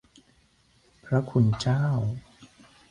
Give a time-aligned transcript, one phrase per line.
[1.05, 1.85] พระคุณเจ้า